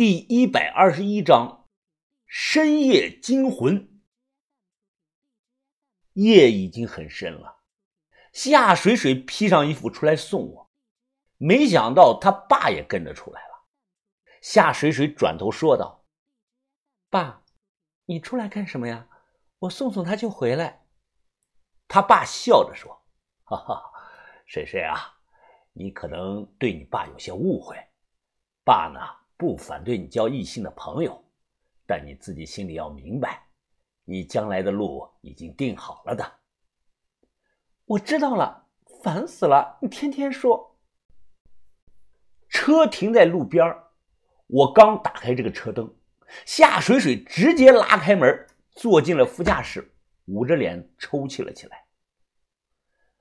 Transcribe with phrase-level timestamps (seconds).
[0.00, 1.68] 第一百二十一章
[2.24, 4.00] 深夜惊魂。
[6.14, 7.58] 夜已经很深了，
[8.32, 10.70] 夏水水披上衣服出来送我，
[11.36, 13.66] 没想到他爸也跟着出来了。
[14.40, 16.06] 夏水水转头说道
[17.10, 17.44] ：“爸，
[18.06, 19.06] 你出来干什么呀？
[19.58, 20.86] 我送送他就回来。”
[21.86, 23.04] 他爸笑着说
[23.44, 23.92] ：“哈哈，
[24.46, 25.18] 水水啊，
[25.74, 27.76] 你可能对你爸有些误会，
[28.64, 31.24] 爸呢不反对你交异性的朋友，
[31.86, 33.42] 但你自己心里要明白，
[34.04, 36.30] 你将来的路已经定好了的。”
[37.88, 38.66] 我知道了，
[39.02, 39.78] 烦死了！
[39.80, 40.78] 你天天说。
[42.50, 43.74] 车停在路边
[44.46, 45.90] 我刚打开这个车灯，
[46.44, 49.94] 夏水水直接拉开门，坐进了副驾驶，
[50.26, 51.86] 捂着脸抽泣了起来。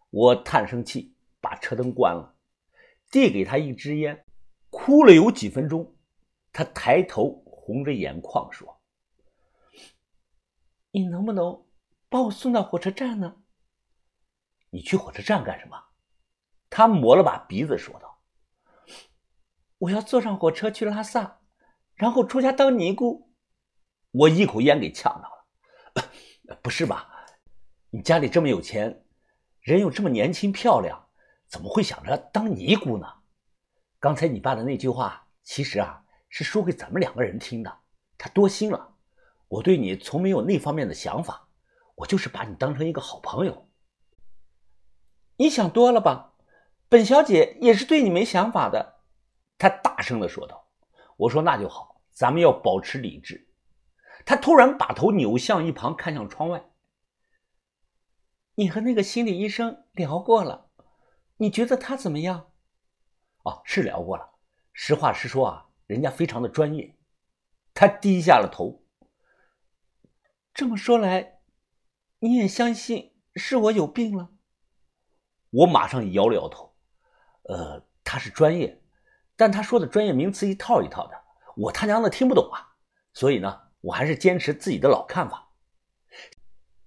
[0.09, 2.35] 我叹声气，把车灯关了，
[3.09, 4.25] 递给他一支烟，
[4.69, 5.95] 哭了有几分钟。
[6.51, 8.81] 他抬头红着眼眶说
[10.91, 11.65] ：“你能不能
[12.09, 13.37] 把我送到火车站呢
[14.71, 15.77] ？”“你去火车站干什么？”
[16.69, 18.21] 他抹了把鼻子说道。
[19.77, 21.39] 我要坐上火车去拉萨，
[21.95, 23.33] 然后出家当尼姑。
[24.11, 26.59] 我一口烟给呛到了。
[26.61, 27.09] 不是吧？
[27.91, 29.05] 你家里这么有钱，
[29.61, 31.09] 人又这么年轻漂亮，
[31.47, 33.07] 怎么会想着当尼姑呢？
[33.99, 37.79] 刚才你爸的那句话，其实啊是说给咱们两个人听的。
[38.17, 38.95] 他多心了。
[39.47, 41.49] 我对你从没有那方面的想法，
[41.95, 43.67] 我就是把你当成一个好朋友。
[45.37, 46.33] 你想多了吧？
[46.87, 48.99] 本小姐也是对你没想法的。
[49.57, 50.67] 他大声的说道
[51.17, 53.47] ：“我说那就好，咱们要保持理智。”
[54.25, 56.69] 他突然把头扭向一旁，看向窗外。
[58.55, 60.69] “你和那个心理医生聊过了，
[61.37, 62.51] 你觉得他怎么样
[63.45, 64.31] ？”“哦，是聊过了。
[64.73, 66.95] 实话实说啊，人家非常的专业。”
[67.73, 68.83] 他低下了头。
[70.53, 71.39] 这么说来，
[72.19, 74.29] 你也相信是我有病了？
[75.49, 76.75] 我马上摇了摇头。
[77.43, 78.81] 呃，他是专业。
[79.35, 81.23] 但他说的专业名词一套一套的，
[81.55, 82.75] 我他娘的听不懂啊！
[83.13, 85.49] 所以呢，我还是坚持自己的老看法。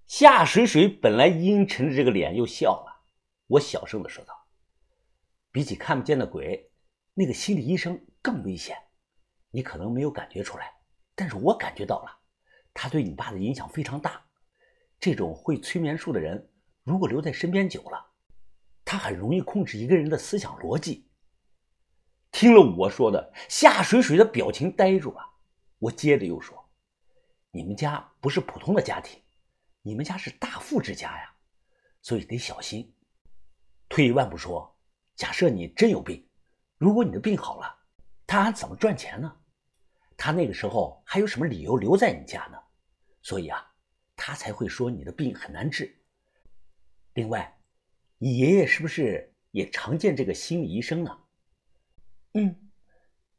[0.05, 3.01] 夏水水本来阴沉的这个脸又笑了，
[3.47, 4.45] 我小声的说道
[5.51, 6.71] ：“比起看不见的鬼，
[7.15, 8.77] 那个心理医生更危险。
[9.55, 10.73] 你可能没有感觉出来，
[11.13, 12.17] 但是我感觉到了，
[12.73, 14.19] 他对你爸的影响非常大。
[14.99, 16.49] 这种会催眠术的人，
[16.83, 18.03] 如果留在身边久了，
[18.83, 21.07] 他很容易控制一个人的思想逻辑。”
[22.33, 25.21] 听了我说的，夏水水的表情呆住了。
[25.77, 26.67] 我接着又说
[27.53, 29.21] ：“你们家不是普通的家庭，
[29.83, 31.31] 你们家是大富之家呀，
[32.01, 32.91] 所以得小心。
[33.87, 34.75] 退一万步说，
[35.15, 36.27] 假设你真有病，
[36.79, 37.77] 如果你的病好了，
[38.25, 39.37] 他还怎么赚钱呢？
[40.25, 42.57] 他那个时候还有什么理由留在你家呢？
[43.21, 43.75] 所以啊，
[44.15, 46.01] 他才会说你的病很难治。
[47.15, 47.59] 另外，
[48.19, 51.25] 你爷爷是不是也常见这个心理医生啊？”
[52.35, 52.71] 嗯，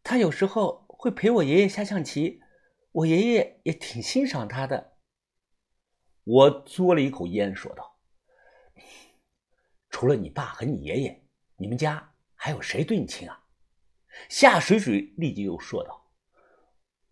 [0.03, 2.43] 他有时候会陪我爷爷下象棋，
[2.93, 4.99] 我爷爷也挺欣赏他的。
[6.25, 7.99] 我嘬了一口烟，说道
[9.89, 13.43] ：“除了你爸和你爷爷，你们家还有谁对你亲啊？”
[14.29, 16.04] 夏水水立即又说道：“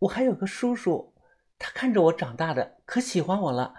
[0.03, 1.15] 我还有个叔叔，
[1.57, 3.73] 他看着我长大的，可喜欢我了。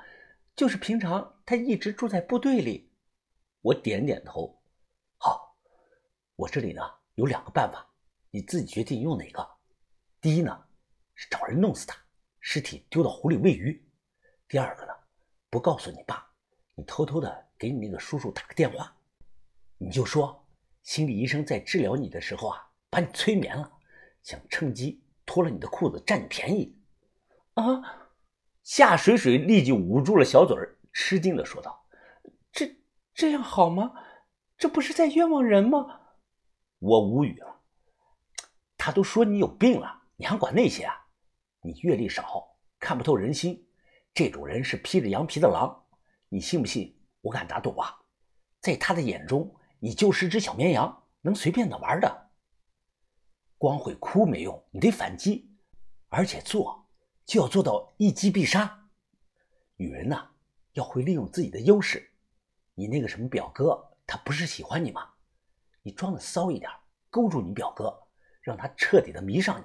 [0.55, 2.93] 就是平常他一直住在部队里。”
[3.61, 4.61] 我点点头
[5.19, 5.57] ：“好，
[6.37, 6.81] 我这里呢
[7.15, 7.85] 有两个办法。”
[8.31, 9.47] 你自己决定用哪个。
[10.21, 10.65] 第一呢，
[11.13, 11.97] 是找人弄死他，
[12.39, 13.85] 尸体丢到湖里喂鱼。
[14.47, 14.93] 第二个呢，
[15.49, 16.25] 不告诉你爸，
[16.73, 18.95] 你偷偷的给你那个叔叔打个电话，
[19.77, 20.47] 你就说
[20.83, 23.69] 心理医生在治疗你的时候啊，把你催眠了，
[24.23, 26.77] 想趁机脱了你的裤子占你便宜。
[27.53, 27.99] 啊！
[28.63, 31.85] 夏水水立即捂住了小嘴儿，吃惊的说道
[32.51, 32.77] ：“这
[33.13, 33.91] 这样好吗？
[34.57, 35.99] 这不是在冤枉人吗？”
[36.79, 37.61] 我无语了。
[38.77, 40.95] 他都说你有病了，你还管那些啊？
[41.61, 43.67] 你阅历少，看不透人心。
[44.13, 45.85] 这种人是披着羊皮的狼，
[46.29, 46.97] 你信不信？
[47.21, 47.97] 我敢打赌啊，
[48.61, 52.29] 在他的眼中，你就是只小绵羊，能随便的玩的。
[53.63, 55.49] 光会哭没用，你得反击，
[56.09, 56.85] 而且做
[57.25, 58.89] 就要做到一击必杀。
[59.77, 60.31] 女人呐，
[60.73, 62.11] 要会利用自己的优势。
[62.75, 65.07] 你那个什么表哥，他不是喜欢你吗？
[65.81, 66.69] 你装的骚一点，
[67.09, 67.97] 勾住你表哥。
[68.41, 69.63] 让他彻底的迷上你，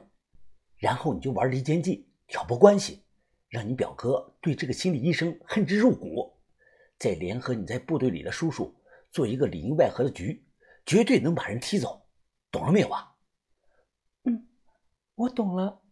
[0.77, 3.03] 然后你就玩离间计，挑拨关系，
[3.49, 6.39] 让你表哥对这个心理医生恨之入骨，
[7.01, 8.73] 再联合你在部队里的叔叔
[9.11, 10.47] 做一个里应外合的局，
[10.87, 12.07] 绝对能把人踢走，
[12.53, 13.17] 懂了没有啊？
[15.19, 15.83] 嗯，我懂了。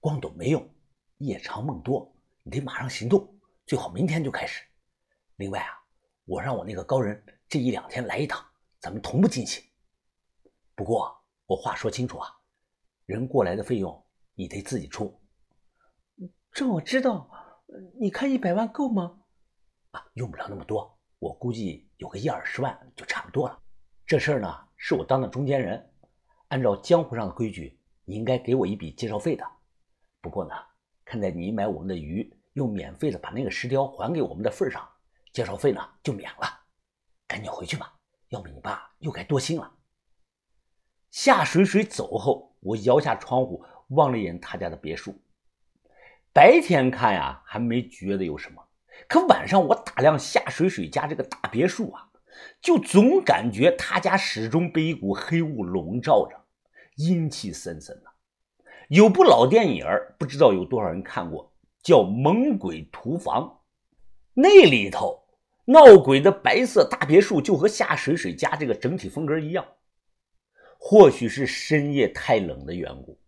[0.00, 0.68] 光懂没用，
[1.18, 3.34] 夜长梦多，你得马上行动，
[3.66, 4.62] 最好明天就开始。
[5.36, 5.72] 另外啊，
[6.26, 8.44] 我让我那个高人这一两天来一趟，
[8.78, 9.64] 咱们同步进行。
[10.74, 12.28] 不过我话说清楚啊，
[13.06, 15.18] 人过来的费用你得自己出。
[16.52, 17.30] 这我知道，
[17.98, 19.22] 你看一百万够吗？
[19.92, 23.58] 啊，用不了那么多，我估计有个一二十万就差不多了。
[24.06, 25.90] 这事儿呢，是我当的中间人，
[26.48, 29.44] 按照江湖上的规矩，你应该给我一笔介绍费的。
[30.22, 30.54] 不过呢，
[31.04, 34.88] 看在你买我们的鱼，又免费的把那个石雕还给我们的份上，
[35.32, 36.60] 介绍费呢就免了。
[37.26, 37.92] 赶紧回去吧，
[38.28, 39.72] 要不你爸又该多心了。
[41.10, 45.20] 夏水水走后，我摇下窗户望了一眼他家的别墅。
[46.32, 48.62] 白天看呀，还没觉得有什么，
[49.08, 52.10] 可晚上我打量夏水水家这个大别墅啊，
[52.60, 56.45] 就总感觉他家始终被一股黑雾笼罩着，
[56.96, 58.10] 阴气森森呐。
[58.88, 59.86] 有部老电影
[60.18, 61.52] 不知道有多少人看过，
[61.82, 63.42] 叫《猛鬼屠房》，
[64.34, 65.24] 那里头
[65.64, 69.66] 闹鬼的白色大别墅就和夏水水家这个整体风格一样。
[70.78, 73.18] 或许是深夜太冷的缘故，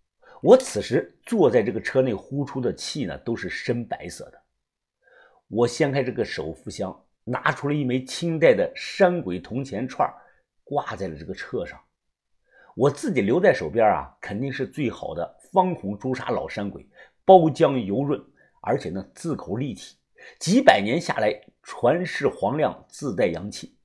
[0.43, 4.41] 我此时坐在这个车内，呼出的气呢都是深白色的。
[5.49, 10.09] 我掀开这个手扶箱，拿出了一枚清代的山鬼铜钱串，
[10.63, 11.81] 挂在了这个车上。
[12.79, 16.89] 我自己留在手边啊，肯定是最好的方孔朱砂老山鬼，
[17.25, 18.25] 包浆油润，
[18.61, 19.97] 而且呢字口立体，
[20.39, 21.29] 几百年下来
[21.61, 23.77] 传世黄亮，自带阳气。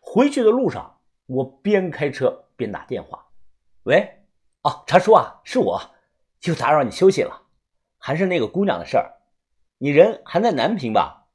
[0.00, 2.46] 回去的路上，我边开车。
[2.56, 3.24] 边打电话，
[3.84, 4.10] 喂，
[4.62, 5.80] 哦，茶叔啊，是我，
[6.40, 7.42] 就打扰你休息了。
[7.98, 9.12] 还是那个姑娘的事儿，
[9.76, 11.28] 你人还在南平吧？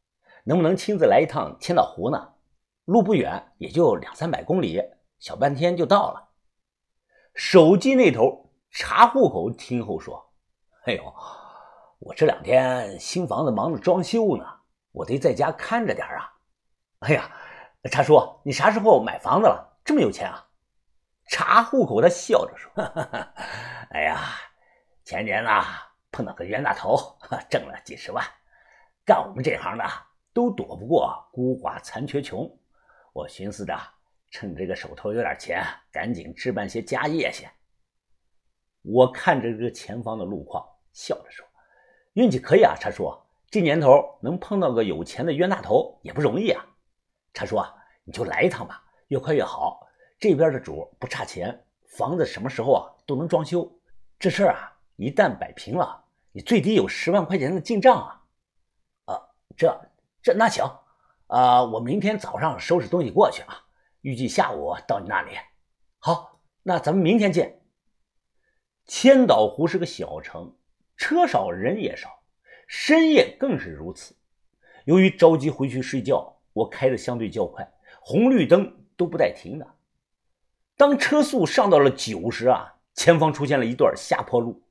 [0.43, 2.33] 能不能亲自来一趟千岛湖呢？
[2.83, 4.81] 路不远，也就两三百公里，
[5.19, 6.32] 小半天就到了。
[7.33, 10.33] 手机那头查户口听后说
[10.85, 11.15] ：“哎呦，
[11.99, 14.45] 我这两天新房子忙着装修呢，
[14.91, 16.31] 我得在家看着点啊。”
[16.99, 17.29] 哎呀，
[17.91, 19.79] 查叔，你啥时候买房子了？
[19.83, 20.47] 这么有钱啊？
[21.27, 22.71] 查户口，他笑着说
[23.89, 24.19] ：“哎呀，
[25.03, 25.65] 前年呐
[26.11, 27.17] 碰到个冤大头，
[27.49, 28.23] 挣了几十万。
[29.05, 29.83] 干我们这行的
[30.33, 32.49] 都躲不过孤寡残缺穷。
[33.11, 33.77] 我寻思着，
[34.33, 37.47] 趁这个手头有点钱，赶紧置办些家业先。”
[38.81, 41.45] 我看着这个前方的路况，笑着说
[42.13, 43.15] ：“运气可以啊，查叔，
[43.51, 46.65] 这年头能碰到个有钱的冤大头也不容易啊。
[47.31, 47.61] 查叔，
[48.03, 49.87] 你就来一趟吧，越快越好。”
[50.19, 53.71] 这边的主不差钱，房子什么时候啊都能装修。
[54.17, 59.13] 这事儿啊一旦摆平了，你最低有十万块钱的进账啊！
[59.13, 59.21] 啊，
[59.55, 59.81] 这
[60.21, 60.65] 这那行，
[61.27, 63.62] 啊，我明天早上收拾东西过去啊，
[64.03, 65.31] 预计下午到你那里。
[65.97, 67.61] 好，那咱们明天见。
[68.85, 70.53] 千岛湖是个小城，
[70.97, 72.09] 车少人也少，
[72.67, 74.13] 深夜更是如此。
[74.83, 77.65] 由于着急回去睡觉，我开的相对较快，
[78.01, 79.65] 红绿灯都不带停的。
[80.75, 84.61] 当车速上到了九十啊，前方出现了一段下坡路，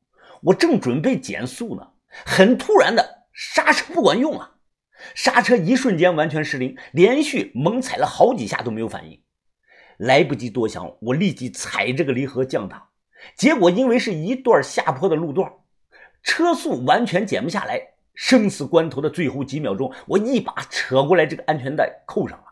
[0.42, 1.92] 我正准备减速呢，
[2.26, 4.56] 很突然的刹车不管用啊，
[5.14, 9.21] 刹车一瞬间完全失灵，连续猛踩了好几下都没有反应，
[10.02, 12.82] 来不及多想，我立即踩这个离合降档，
[13.36, 15.50] 结果因为是一段下坡的路段，
[16.22, 17.80] 车速完全减不下来，
[18.14, 22.44] 生死关头的最后几秒钟，我一把扯过来，这个安全带扣上了，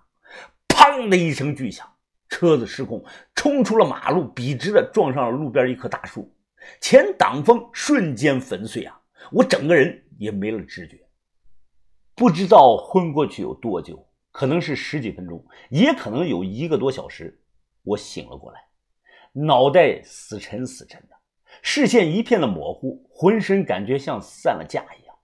[0.68, 1.86] 砰的一声巨响。
[2.28, 3.04] 车子失控，
[3.34, 6.32] 冲出了马路，笔直的撞上了路边一棵大树，
[6.80, 9.00] 前挡风瞬间粉碎啊！
[9.32, 10.96] 我整个人也没了知觉，
[12.14, 17.39] 不知道昏过去有多久，可能是十几分钟，也可能有一个多小时。
[17.90, 18.60] 我醒了过来，
[19.32, 21.16] 脑袋死沉死沉的，
[21.60, 25.16] 视线一片的模糊，浑身感觉像散了架一样。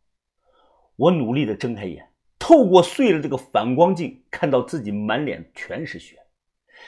[0.96, 6.18] 我努力的睁开眼，透过碎了这个反光镜，看到自己满脸全是血。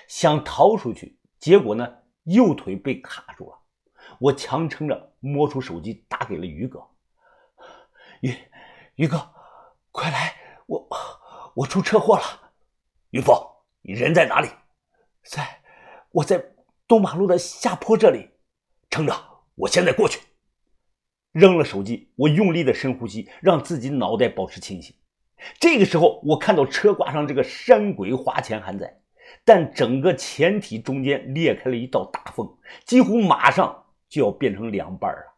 [0.08, 3.58] 想逃出去，结果呢，右腿被卡住了。
[4.18, 6.84] 我强撑着摸出手机，打给了于哥。
[8.20, 8.34] 于
[8.96, 9.30] 于哥，
[9.92, 10.34] 快来，
[10.66, 10.88] 我
[11.54, 12.50] 我出车祸了。
[13.10, 13.34] 于峰，
[13.80, 14.48] 你人在哪里？
[15.22, 15.57] 在，
[16.18, 16.42] 我在
[16.86, 18.30] 东马路的下坡这里。
[18.90, 19.14] 撑着，
[19.54, 20.20] 我现在过去。
[21.32, 24.96] 扔了手机，我用力的深呼吸，让自己脑袋保持清醒。
[25.60, 29.00] 这个时候，我看到车挂上这个山鬼花钱还在。
[29.44, 32.48] 但整个前体中间裂开了一道大缝，
[32.84, 35.37] 几乎马上就要变成两半了。